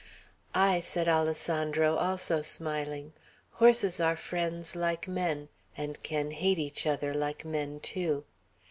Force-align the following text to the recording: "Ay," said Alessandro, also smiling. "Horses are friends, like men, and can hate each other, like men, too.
"Ay," 0.55 0.79
said 0.79 1.07
Alessandro, 1.07 1.95
also 1.95 2.41
smiling. 2.41 3.13
"Horses 3.51 3.99
are 3.99 4.15
friends, 4.15 4.75
like 4.75 5.07
men, 5.07 5.47
and 5.77 6.01
can 6.01 6.31
hate 6.31 6.57
each 6.57 6.87
other, 6.87 7.13
like 7.13 7.45
men, 7.45 7.79
too. 7.79 8.23